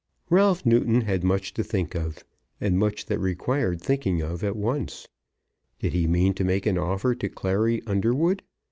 Ralph 0.31 0.65
Newton 0.65 1.01
had 1.01 1.23
much 1.23 1.53
to 1.53 1.63
think 1.63 1.93
of, 1.93 2.25
and 2.59 2.79
much 2.79 3.05
that 3.05 3.19
required 3.19 3.79
thinking 3.81 4.19
of 4.19 4.43
at 4.43 4.55
once. 4.55 5.07
Did 5.77 5.93
he 5.93 6.07
mean 6.07 6.33
to 6.33 6.43
make 6.43 6.65
an 6.65 6.79
offer 6.79 7.13
to 7.13 7.29
Clary 7.29 7.83
Underwood? 7.85 8.41